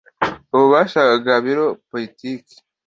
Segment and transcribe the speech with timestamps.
[0.53, 2.55] ububasha bwa biro politiki